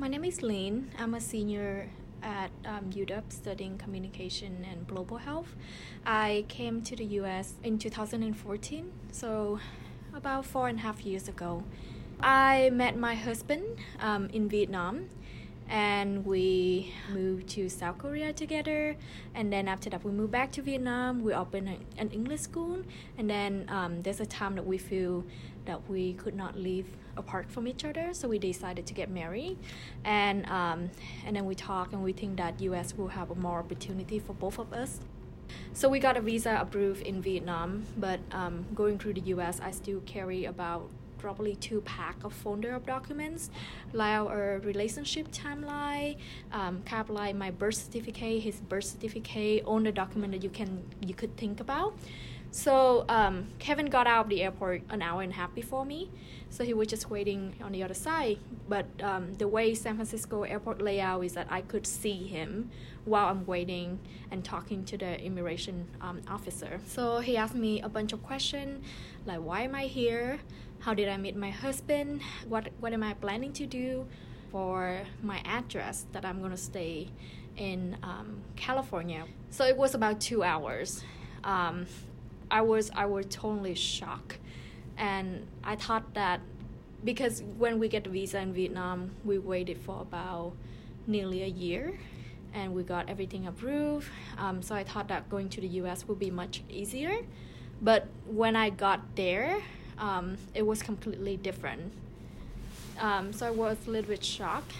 My 0.00 0.08
name 0.08 0.24
is 0.24 0.40
Lynn. 0.40 0.90
I'm 0.98 1.12
a 1.12 1.20
senior 1.20 1.90
at 2.22 2.50
um, 2.64 2.90
UW 2.90 3.30
studying 3.30 3.76
communication 3.76 4.64
and 4.64 4.86
global 4.86 5.18
health. 5.18 5.54
I 6.06 6.46
came 6.48 6.80
to 6.84 6.96
the 6.96 7.04
US 7.20 7.52
in 7.62 7.78
2014, 7.78 8.90
so 9.12 9.60
about 10.14 10.46
four 10.46 10.68
and 10.68 10.78
a 10.78 10.80
half 10.80 11.04
years 11.04 11.28
ago. 11.28 11.64
I 12.18 12.70
met 12.72 12.96
my 12.96 13.14
husband 13.14 13.76
um, 14.00 14.30
in 14.32 14.48
Vietnam 14.48 15.10
and 15.70 16.26
we 16.26 16.92
moved 17.12 17.48
to 17.50 17.68
South 17.68 17.96
Korea 17.98 18.32
together. 18.32 18.96
And 19.34 19.52
then 19.52 19.68
after 19.68 19.88
that, 19.90 20.04
we 20.04 20.10
moved 20.10 20.32
back 20.32 20.50
to 20.52 20.62
Vietnam. 20.62 21.22
We 21.22 21.32
opened 21.32 21.68
an 21.96 22.10
English 22.10 22.40
school, 22.40 22.82
and 23.16 23.30
then 23.30 23.66
um, 23.68 24.02
there's 24.02 24.20
a 24.20 24.26
time 24.26 24.56
that 24.56 24.66
we 24.66 24.78
feel 24.78 25.24
that 25.66 25.88
we 25.88 26.14
could 26.14 26.34
not 26.34 26.56
live 26.56 26.86
apart 27.16 27.50
from 27.50 27.68
each 27.68 27.84
other, 27.84 28.12
so 28.12 28.28
we 28.28 28.38
decided 28.38 28.86
to 28.86 28.94
get 28.94 29.10
married. 29.10 29.58
And 30.04 30.44
um, 30.50 30.90
and 31.24 31.36
then 31.36 31.46
we 31.46 31.54
talk, 31.54 31.92
and 31.92 32.02
we 32.02 32.12
think 32.12 32.36
that 32.38 32.60
U.S. 32.62 32.96
will 32.96 33.08
have 33.08 33.34
more 33.36 33.60
opportunity 33.60 34.18
for 34.18 34.32
both 34.32 34.58
of 34.58 34.72
us. 34.72 34.98
So 35.72 35.88
we 35.88 36.00
got 36.00 36.16
a 36.16 36.20
visa 36.20 36.58
approved 36.60 37.02
in 37.02 37.22
Vietnam, 37.22 37.84
but 37.96 38.20
um, 38.32 38.66
going 38.74 38.98
through 38.98 39.14
the 39.14 39.20
U.S., 39.34 39.60
I 39.62 39.70
still 39.70 40.00
carry 40.00 40.44
about 40.44 40.88
probably 41.20 41.54
two 41.56 41.80
pack 41.82 42.16
of 42.24 42.32
folder 42.32 42.74
of 42.74 42.86
documents, 42.86 43.50
like 43.92 44.18
our 44.18 44.60
relationship 44.64 45.30
timeline, 45.30 46.16
um, 46.52 46.82
kind 46.84 47.00
like 47.10 47.34
my 47.36 47.50
birth 47.50 47.74
certificate, 47.74 48.42
his 48.42 48.56
birth 48.60 48.84
certificate, 48.84 49.64
all 49.64 49.80
the 49.80 49.92
document 49.92 50.32
that 50.32 50.42
you 50.42 50.50
can 50.50 50.82
you 51.00 51.14
could 51.14 51.36
think 51.36 51.60
about. 51.60 51.94
So 52.52 53.04
um, 53.08 53.46
Kevin 53.58 53.86
got 53.86 54.06
out 54.06 54.24
of 54.24 54.28
the 54.28 54.42
airport 54.42 54.82
an 54.90 55.02
hour 55.02 55.22
and 55.22 55.32
a 55.32 55.36
half 55.36 55.54
before 55.54 55.84
me, 55.84 56.10
so 56.48 56.64
he 56.64 56.74
was 56.74 56.88
just 56.88 57.08
waiting 57.08 57.54
on 57.62 57.70
the 57.70 57.82
other 57.84 57.94
side. 57.94 58.38
But 58.68 58.86
um, 59.02 59.34
the 59.34 59.46
way 59.46 59.72
San 59.74 59.94
Francisco 59.94 60.42
airport 60.42 60.82
layout 60.82 61.24
is 61.24 61.32
that 61.34 61.46
I 61.48 61.60
could 61.60 61.86
see 61.86 62.26
him 62.26 62.70
while 63.04 63.28
I'm 63.28 63.46
waiting 63.46 64.00
and 64.32 64.44
talking 64.44 64.84
to 64.86 64.98
the 64.98 65.20
immigration 65.20 65.86
um, 66.00 66.22
officer. 66.28 66.80
So 66.86 67.20
he 67.20 67.36
asked 67.36 67.54
me 67.54 67.80
a 67.82 67.88
bunch 67.88 68.12
of 68.12 68.22
questions, 68.24 68.84
like 69.26 69.38
why 69.38 69.62
am 69.62 69.74
I 69.76 69.84
here? 69.84 70.40
How 70.80 70.92
did 70.92 71.08
I 71.08 71.16
meet 71.18 71.36
my 71.36 71.50
husband? 71.50 72.20
What 72.48 72.68
what 72.80 72.92
am 72.92 73.02
I 73.02 73.14
planning 73.14 73.52
to 73.54 73.66
do 73.66 74.06
for 74.50 75.02
my 75.22 75.40
address 75.44 76.06
that 76.12 76.24
I'm 76.24 76.42
gonna 76.42 76.56
stay 76.56 77.08
in 77.56 77.96
um, 78.02 78.42
California? 78.56 79.24
So 79.50 79.64
it 79.64 79.76
was 79.76 79.94
about 79.94 80.20
two 80.20 80.42
hours. 80.42 81.04
Um, 81.44 81.86
I 82.50 82.62
was 82.62 82.90
I 82.94 83.06
was 83.06 83.26
totally 83.30 83.74
shocked, 83.74 84.38
and 84.96 85.46
I 85.64 85.76
thought 85.76 86.14
that 86.14 86.40
because 87.04 87.42
when 87.56 87.78
we 87.78 87.88
get 87.88 88.04
the 88.04 88.10
visa 88.10 88.40
in 88.40 88.52
Vietnam, 88.52 89.12
we 89.24 89.38
waited 89.38 89.78
for 89.78 90.00
about 90.02 90.52
nearly 91.06 91.42
a 91.42 91.46
year, 91.46 91.98
and 92.52 92.74
we 92.74 92.82
got 92.82 93.08
everything 93.08 93.46
approved. 93.46 94.08
Um, 94.38 94.62
so 94.62 94.74
I 94.74 94.84
thought 94.84 95.08
that 95.08 95.28
going 95.30 95.48
to 95.50 95.60
the 95.60 95.68
U.S. 95.68 96.06
would 96.08 96.18
be 96.18 96.30
much 96.30 96.62
easier, 96.68 97.18
but 97.80 98.08
when 98.26 98.56
I 98.56 98.70
got 98.70 99.16
there, 99.16 99.62
um, 99.98 100.36
it 100.54 100.66
was 100.66 100.82
completely 100.82 101.36
different. 101.36 101.92
Um, 102.98 103.32
so 103.32 103.46
I 103.46 103.50
was 103.50 103.78
a 103.86 103.90
little 103.90 104.08
bit 104.10 104.24
shocked. 104.24 104.72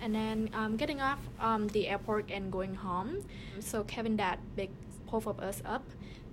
And 0.00 0.14
then 0.14 0.50
um, 0.52 0.76
getting 0.76 1.00
off 1.00 1.18
um, 1.40 1.68
the 1.68 1.88
airport 1.88 2.30
and 2.30 2.52
going 2.52 2.76
home. 2.76 3.24
So 3.60 3.82
Kevin 3.84 4.16
dad 4.16 4.38
picked 4.56 4.87
both 5.10 5.26
of 5.26 5.40
us 5.40 5.62
up 5.64 5.84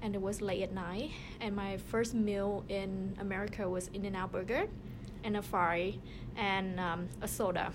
and 0.01 0.15
it 0.15 0.21
was 0.21 0.41
late 0.41 0.61
at 0.61 0.73
night. 0.73 1.11
And 1.41 1.55
my 1.55 1.77
first 1.77 2.13
meal 2.13 2.63
in 2.69 3.15
America 3.19 3.67
was 3.69 3.89
In-N-Out 3.93 4.31
Burger 4.31 4.67
and 5.23 5.37
a 5.37 5.41
fry 5.41 5.95
and 6.35 6.79
um, 6.79 7.09
a 7.21 7.27
soda. 7.27 7.71